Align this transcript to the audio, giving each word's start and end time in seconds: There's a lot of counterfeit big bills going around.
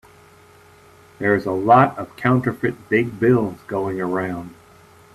There's 1.19 1.45
a 1.45 1.51
lot 1.51 1.95
of 1.95 2.15
counterfeit 2.17 2.89
big 2.89 3.19
bills 3.19 3.59
going 3.67 4.01
around. 4.01 4.55